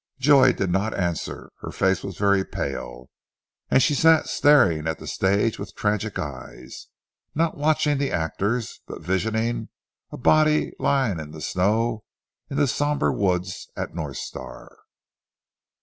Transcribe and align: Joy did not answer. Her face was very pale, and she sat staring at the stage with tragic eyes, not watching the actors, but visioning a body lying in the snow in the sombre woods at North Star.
Joy 0.17 0.53
did 0.53 0.71
not 0.71 0.95
answer. 0.97 1.51
Her 1.61 1.69
face 1.69 2.03
was 2.03 2.17
very 2.17 2.43
pale, 2.43 3.11
and 3.69 3.83
she 3.83 3.93
sat 3.93 4.27
staring 4.27 4.87
at 4.87 4.97
the 4.97 5.05
stage 5.05 5.59
with 5.59 5.75
tragic 5.75 6.17
eyes, 6.17 6.87
not 7.35 7.55
watching 7.55 7.99
the 7.99 8.11
actors, 8.11 8.81
but 8.87 9.03
visioning 9.03 9.69
a 10.11 10.17
body 10.17 10.73
lying 10.79 11.19
in 11.19 11.29
the 11.29 11.39
snow 11.41 12.03
in 12.49 12.57
the 12.57 12.65
sombre 12.65 13.13
woods 13.13 13.69
at 13.77 13.93
North 13.93 14.17
Star. 14.17 14.75